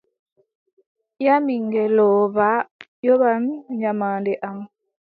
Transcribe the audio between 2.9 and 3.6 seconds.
yoɓan